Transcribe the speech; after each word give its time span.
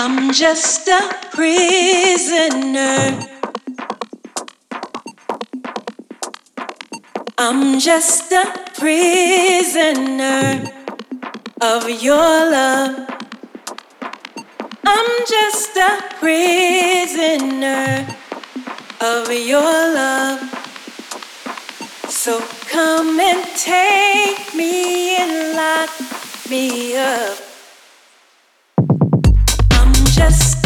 I'm 0.00 0.32
just 0.32 0.86
a 0.86 1.12
prisoner. 1.32 3.18
I'm 7.36 7.80
just 7.80 8.30
a 8.30 8.44
prisoner 8.78 10.72
of 11.60 11.90
your 11.90 12.16
love. 12.16 13.08
I'm 14.84 15.10
just 15.26 15.76
a 15.76 16.00
prisoner 16.20 18.06
of 19.00 19.32
your 19.32 19.94
love. 19.98 20.40
So 22.08 22.40
come 22.70 23.18
and 23.18 23.44
take 23.56 24.54
me 24.54 25.16
and 25.16 25.56
lock 25.56 25.90
me 26.48 26.96
up 26.96 27.47
just 30.18 30.57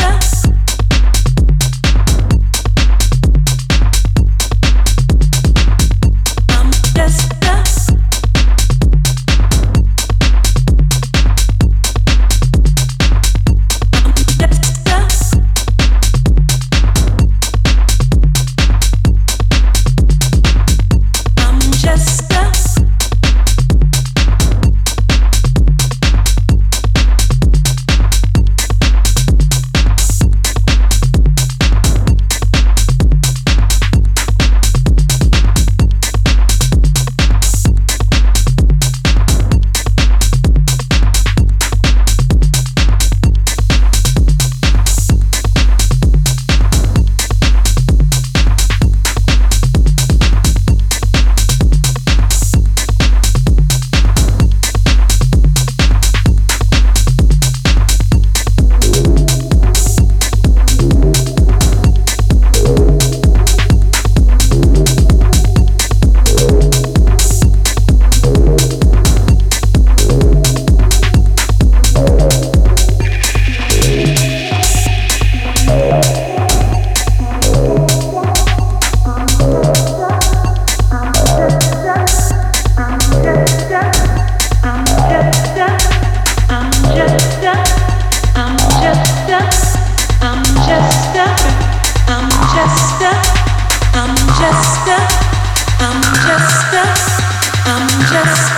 like 98.14 98.52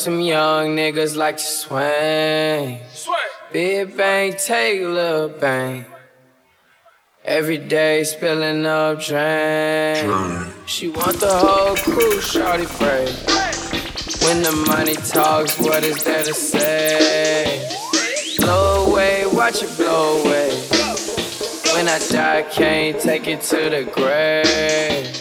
some 0.00 0.22
young 0.22 0.76
niggas 0.76 1.14
like 1.14 1.36
to 1.36 1.42
swing. 1.42 2.80
Big 3.52 3.94
bang, 3.94 4.32
take 4.32 4.80
a 4.80 4.86
little 4.86 5.28
bang. 5.28 5.84
Every 7.22 7.58
day 7.58 8.04
spilling 8.04 8.64
up 8.64 9.02
drain. 9.02 10.46
She 10.64 10.88
want 10.88 11.20
the 11.20 11.28
whole 11.30 11.76
crew, 11.76 12.18
shawty 12.18 12.64
free. 12.64 13.12
When 14.26 14.42
the 14.42 14.52
money 14.68 14.94
talks, 14.94 15.58
what 15.58 15.84
is 15.84 16.02
there 16.02 16.24
to 16.24 16.32
say? 16.32 17.68
Blow 18.38 18.86
away, 18.86 19.24
watch 19.26 19.62
it 19.62 19.76
blow 19.76 20.22
away. 20.22 20.48
When 21.74 21.88
I 21.88 21.98
die, 22.10 22.46
can't 22.50 22.98
take 22.98 23.26
it 23.26 23.42
to 23.42 23.68
the 23.68 23.84
grave. 23.84 25.19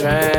Spilling 0.00 0.29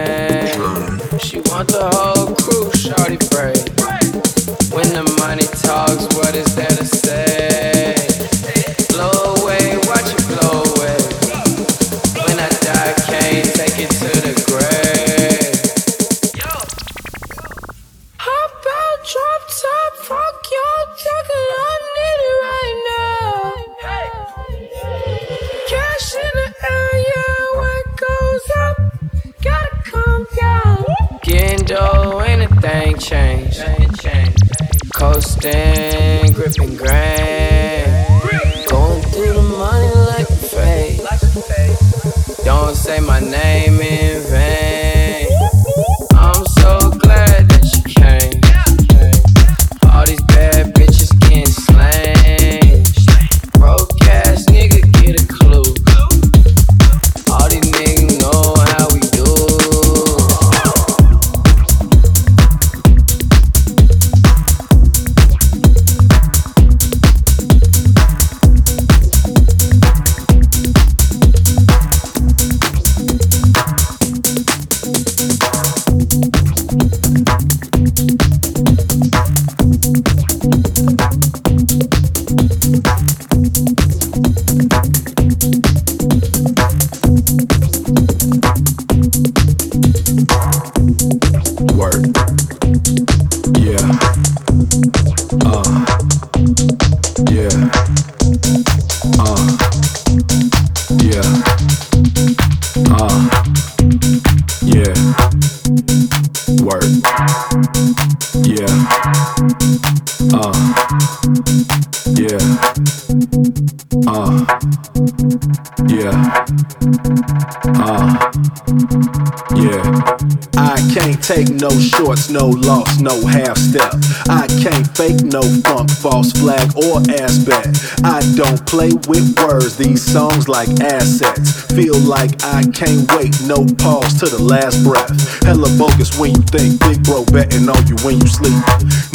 like 130.51 130.69
assets. 130.81 131.71
Feel 131.71 131.97
like 132.03 132.43
I 132.43 132.63
can't 132.75 133.07
wait, 133.15 133.31
no 133.47 133.63
pause 133.79 134.19
to 134.19 134.27
the 134.27 134.37
last 134.37 134.83
breath. 134.83 135.09
Hella 135.47 135.71
bogus 135.79 136.19
when 136.19 136.35
you 136.35 136.43
think, 136.51 136.79
big 136.83 137.01
bro 137.07 137.23
betting 137.31 137.71
on 137.71 137.79
you 137.87 137.95
when 138.03 138.19
you 138.19 138.27
sleep. 138.27 138.59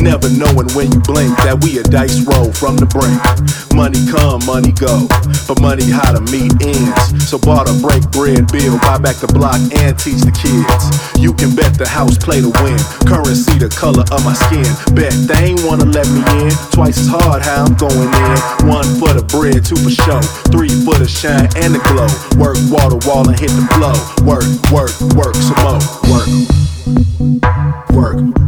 Never 0.00 0.32
knowing 0.32 0.72
when 0.72 0.88
you 0.88 1.00
blink 1.04 1.36
that 1.44 1.60
we 1.60 1.76
a 1.78 1.84
dice 1.84 2.24
roll 2.24 2.48
from 2.56 2.80
the 2.80 2.88
brink. 2.88 3.20
Money 3.76 4.00
come, 4.08 4.40
money 4.48 4.72
go, 4.72 5.04
but 5.44 5.60
money 5.60 5.84
how 5.84 6.16
to 6.16 6.24
meet 6.32 6.56
ends. 6.64 7.28
So 7.28 7.36
barter, 7.36 7.76
break 7.84 8.08
bread, 8.16 8.48
bill, 8.48 8.80
buy 8.80 8.96
back 8.96 9.20
the 9.20 9.28
block, 9.28 9.60
and 9.76 9.92
teach 10.00 10.24
the 10.24 10.32
kids. 10.32 10.88
You 11.20 11.36
can 11.36 11.52
bet 11.52 11.76
the 11.76 11.84
house 11.84 12.16
play 12.16 12.40
to 12.40 12.48
win. 12.64 12.80
Currency 13.04 13.60
the 13.60 13.68
color 13.68 14.08
of 14.08 14.24
my 14.24 14.32
skin. 14.32 14.64
Bet 14.96 15.12
they 15.28 15.52
ain't 15.52 15.60
wanna 15.68 15.84
let 15.84 16.08
me 16.08 16.24
in. 16.40 16.52
Twice 16.72 16.96
as 16.96 17.12
hard 17.12 17.44
how 17.44 17.68
I'm 17.68 17.76
going 17.76 18.08
in. 18.08 18.36
One 18.64 18.88
for 18.96 19.05
the 19.05 19.05
bread, 19.50 19.64
two 19.64 19.76
for 19.76 19.90
show. 19.90 20.20
Three 20.50 20.68
for 20.68 20.94
the 20.98 21.06
shine 21.06 21.48
and 21.56 21.74
the 21.74 21.80
glow. 21.86 22.08
Work 22.40 22.56
wall 22.70 22.90
to 22.90 23.08
wall 23.08 23.28
and 23.28 23.38
hit 23.38 23.50
the 23.50 23.66
flow. 23.74 23.94
Work, 24.26 24.44
work, 24.72 24.94
work 25.14 25.34
some 25.34 25.60
more. 25.62 25.78
Work. 26.10 26.28
Work. 27.92 28.45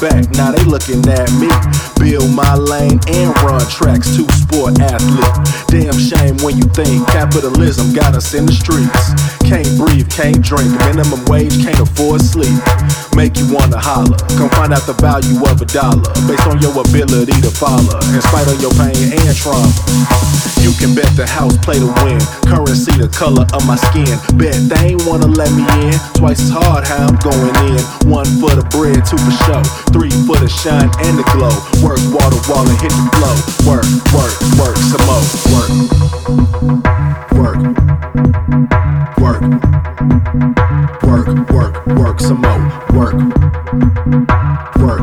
Back. 0.00 0.28
Now 0.36 0.50
they 0.50 0.62
looking 0.64 1.02
at 1.08 1.30
me. 1.40 1.48
Build 1.98 2.30
my 2.34 2.54
lane 2.54 3.00
and 3.08 3.30
run 3.42 3.60
tracks, 3.68 4.16
two 4.16 4.28
sport 4.30 4.78
athlete. 4.80 5.32
Damn 5.68 5.98
shame 5.98 6.36
when 6.44 6.56
you 6.56 6.64
think 6.74 7.06
capitalism 7.08 7.92
got 7.92 8.14
us 8.14 8.34
in 8.34 8.46
the 8.46 8.52
streets. 8.52 9.12
Can't 9.46 9.78
breathe, 9.78 10.10
can't 10.10 10.42
drink, 10.42 10.74
minimum 10.90 11.22
wage, 11.30 11.62
can't 11.62 11.78
afford 11.78 12.20
sleep. 12.20 12.58
Make 13.14 13.38
you 13.38 13.46
wanna 13.54 13.78
holler. 13.78 14.18
Come 14.34 14.50
find 14.58 14.74
out 14.74 14.82
the 14.90 14.98
value 14.98 15.38
of 15.46 15.62
a 15.62 15.68
dollar 15.70 16.02
based 16.26 16.50
on 16.50 16.58
your 16.58 16.74
ability 16.74 17.38
to 17.46 17.50
follow. 17.54 17.94
In 18.10 18.18
spite 18.26 18.50
of 18.50 18.58
your 18.58 18.74
pain 18.74 19.14
and 19.14 19.36
trauma. 19.38 19.70
You 20.66 20.74
can 20.74 20.98
bet 20.98 21.06
the 21.14 21.22
house 21.22 21.54
play 21.62 21.78
to 21.78 21.86
win. 22.02 22.18
Currency 22.50 22.90
the 22.98 23.06
color 23.06 23.46
of 23.54 23.62
my 23.70 23.78
skin. 23.86 24.10
Bet 24.34 24.58
they 24.66 24.98
ain't 24.98 25.06
wanna 25.06 25.30
let 25.30 25.54
me 25.54 25.62
in. 25.78 25.94
Twice 26.18 26.42
as 26.42 26.50
hard 26.50 26.82
how 26.82 27.06
I'm 27.06 27.14
going 27.22 27.54
in. 27.70 27.78
One 28.10 28.26
for 28.42 28.50
the 28.50 28.66
bread, 28.74 29.06
two 29.06 29.14
for 29.14 29.34
show. 29.46 29.62
Three 29.94 30.10
for 30.26 30.34
the 30.42 30.50
shine 30.50 30.90
and 31.06 31.14
the 31.14 31.26
glow. 31.30 31.54
Work 31.86 32.02
wall 32.10 32.34
to 32.34 32.40
wall 32.50 32.66
and 32.66 32.78
hit 32.82 32.90
the 32.90 33.06
flow. 33.14 33.38
Work, 33.62 33.86
work, 34.10 34.34
work 34.58 34.74
some 34.90 35.06
more. 35.06 35.22
Work. 35.54 35.70
Work. 37.38 38.85
Work. 39.18 39.40
Work, 41.02 41.50
work, 41.50 41.86
work 41.86 42.20
some 42.20 42.40
more. 42.42 42.60
Work. 42.92 43.14
Work. 44.76 45.00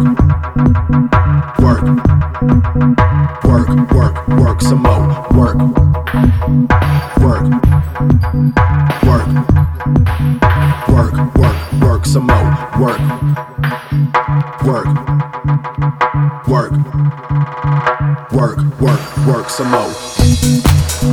Work. 1.60 1.84
Work, 3.43 3.91
work, 3.91 4.27
work 4.27 4.62
some 4.62 4.82
more. 4.84 5.08
Work. 5.34 5.58
Work. 7.20 7.43
Work. 9.03 9.27
Work, 10.89 11.36
work, 11.36 11.74
work 11.82 12.05
some 12.05 12.27
more. 12.27 12.50
Work. 12.79 13.00
Work. 14.63 14.88
Work. 16.48 16.74
Work, 18.32 18.58
work, 18.79 19.17
work 19.27 19.50
some 19.50 19.72
more. 19.72 21.12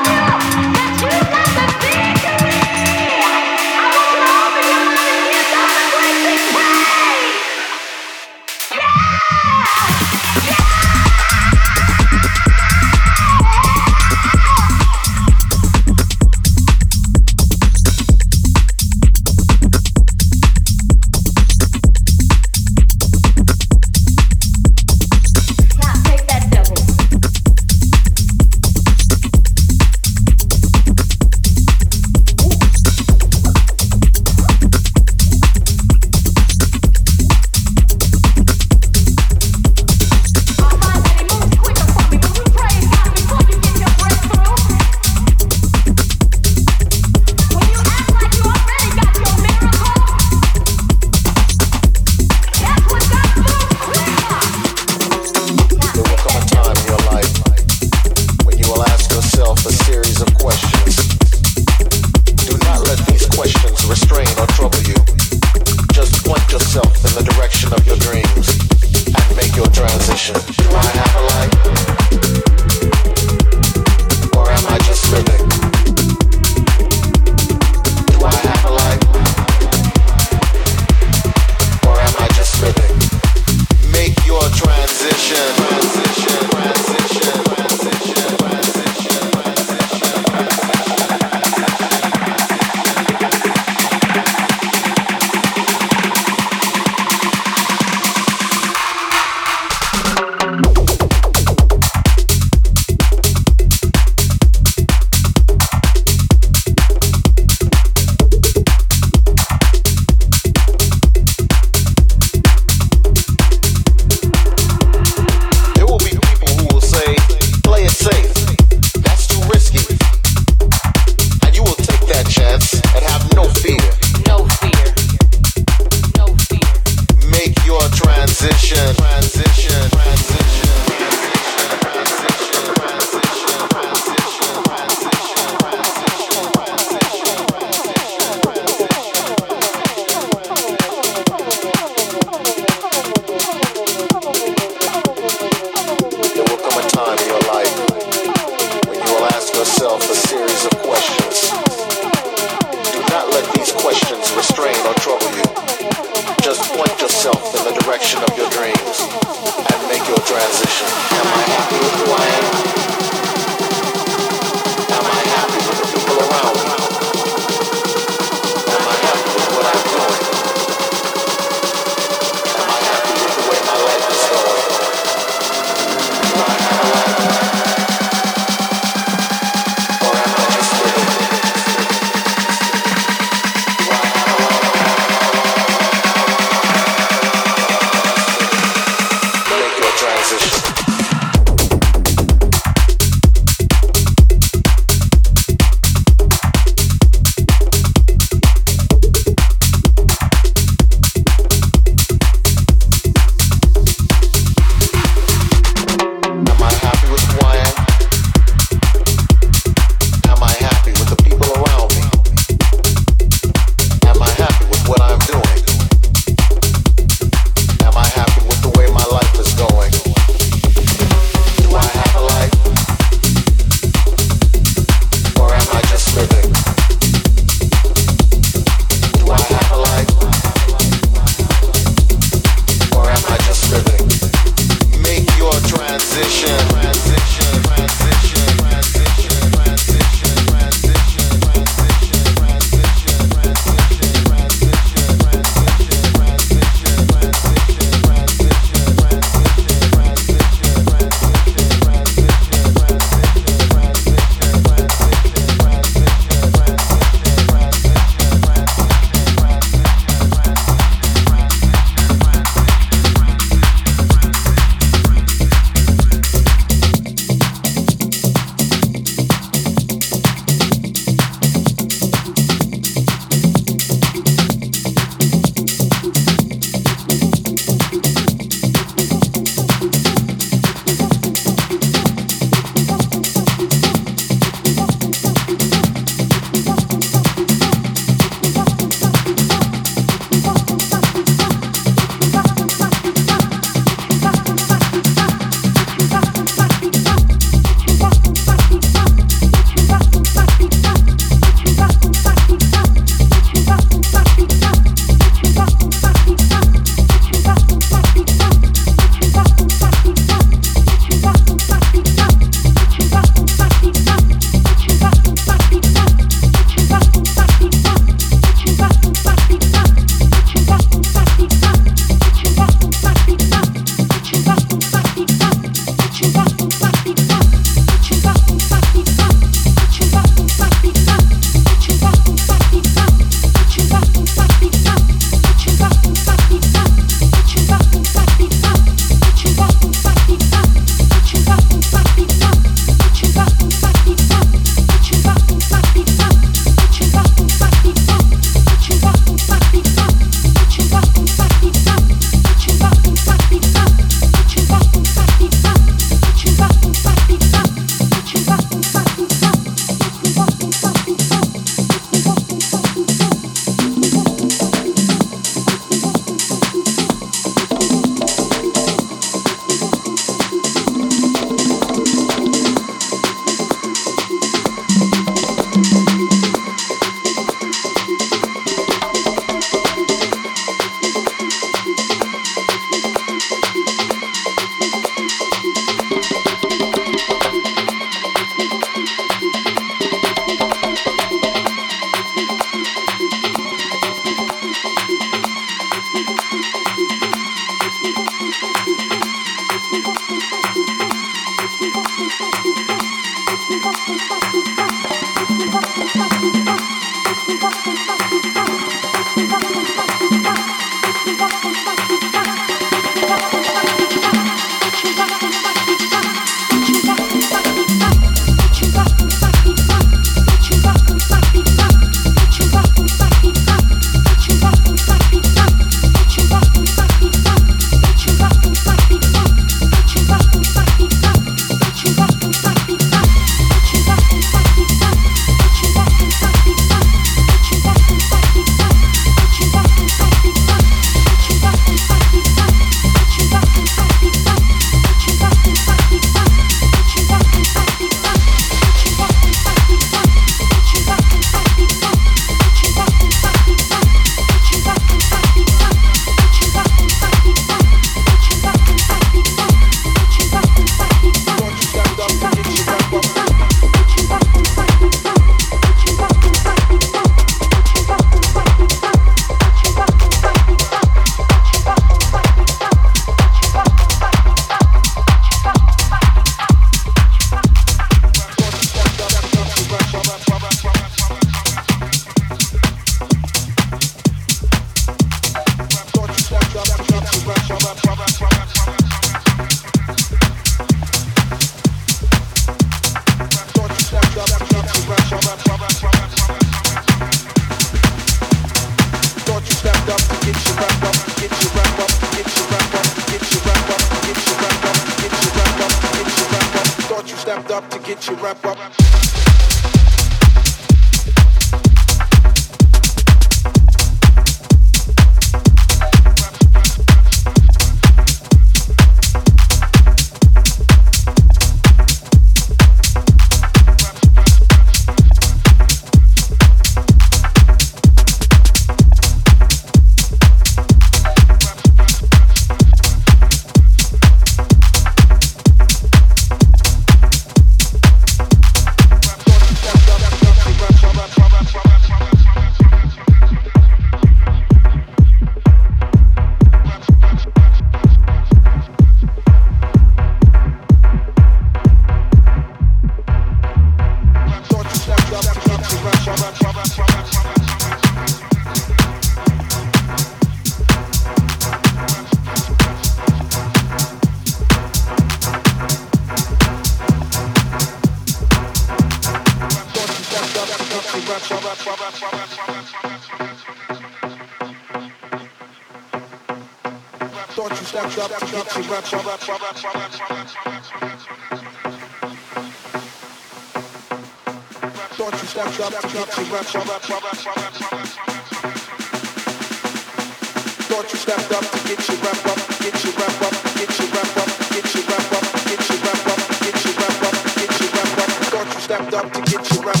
to 599.33 599.41
get 599.41 599.71
you 599.71 599.81
right. 599.81 600.00